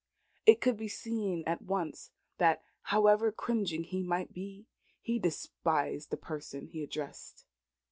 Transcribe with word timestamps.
It 0.47 0.61
could 0.61 0.77
be 0.77 0.87
seen 0.87 1.43
at 1.45 1.61
once 1.61 2.09
that, 2.39 2.63
however 2.81 3.31
cringing 3.31 3.83
he 3.83 4.01
might 4.01 4.33
be, 4.33 4.65
he 4.99 5.19
despised 5.19 6.09
the 6.09 6.17
person 6.17 6.65
he 6.65 6.81
addressed. 6.81 7.45